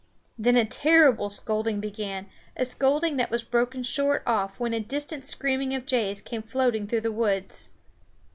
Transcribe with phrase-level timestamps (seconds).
[0.35, 2.25] Then a terrible scolding began,
[2.57, 6.87] a scolding that was broken short off when a distant screaming of jays came floating
[6.87, 7.69] through the woods.